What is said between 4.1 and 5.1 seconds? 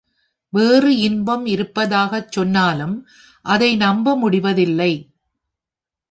முடிவதில்லை.